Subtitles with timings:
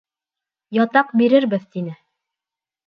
[0.79, 1.97] Ятаҡ бирербеҙ, тине.